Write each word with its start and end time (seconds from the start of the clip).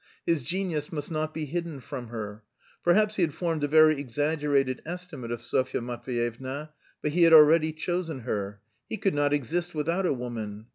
His 0.25 0.41
genius 0.41 0.91
must 0.91 1.11
not 1.11 1.31
be 1.31 1.45
hidden 1.45 1.79
from 1.79 2.07
her.... 2.07 2.41
Perhaps 2.83 3.17
he 3.17 3.21
had 3.21 3.35
formed 3.35 3.63
a 3.63 3.67
very 3.67 3.99
exaggerated 3.99 4.81
estimate 4.83 5.29
of 5.31 5.43
Sofya 5.43 5.79
Matveyevna, 5.79 6.71
but 7.03 7.11
he 7.11 7.21
had 7.21 7.33
already 7.33 7.71
chosen 7.71 8.21
her. 8.21 8.61
He 8.89 8.97
could 8.97 9.13
not 9.13 9.31
exist 9.31 9.75
without 9.75 10.07
a 10.07 10.13
woman. 10.13 10.65